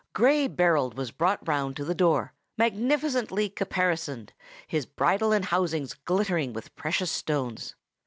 Gray 0.13 0.47
Berold 0.47 0.97
was 0.97 1.11
brought 1.11 1.47
round 1.47 1.75
to 1.77 1.85
the 1.85 1.93
door, 1.93 2.33
magnificently 2.57 3.49
caparisoned, 3.51 4.33
his 4.65 4.87
bridle 4.87 5.31
and 5.31 5.45
housings 5.45 5.93
glittering 5.93 6.53
with 6.53 6.73
precious 6.75 7.11
stones. 7.11 7.75